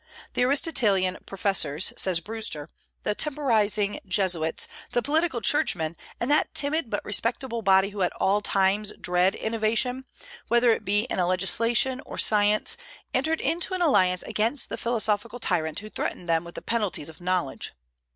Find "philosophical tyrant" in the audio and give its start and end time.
14.77-15.77